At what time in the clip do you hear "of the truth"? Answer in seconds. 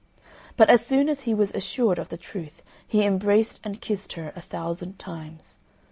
1.99-2.63